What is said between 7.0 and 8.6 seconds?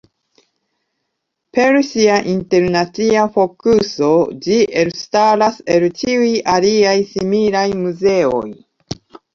similaj muzeoj.